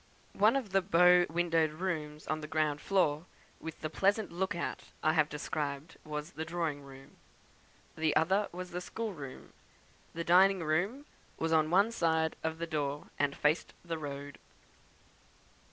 One 0.33 0.55
of 0.55 0.71
the 0.71 0.81
bow 0.81 1.27
windowed 1.29 1.69
rooms 1.73 2.25
on 2.25 2.41
the 2.41 2.47
ground 2.47 2.81
floor 2.81 3.27
with 3.59 3.81
the 3.81 3.89
pleasant 3.91 4.31
look 4.31 4.55
out 4.55 4.85
I 5.03 5.13
have 5.13 5.29
described 5.29 5.95
was 6.03 6.31
the 6.31 6.43
drawing 6.43 6.81
room; 6.81 7.17
the 7.95 8.15
other 8.15 8.49
was 8.51 8.71
the 8.71 8.81
schoolroom. 8.81 9.53
The 10.15 10.23
dining 10.23 10.63
room 10.63 11.05
was 11.37 11.53
on 11.53 11.69
one 11.69 11.91
side 11.91 12.35
of 12.43 12.57
the 12.57 12.65
door, 12.65 13.09
and 13.19 13.35
faced 13.37 13.75
the 13.85 13.99
road. 13.99 14.39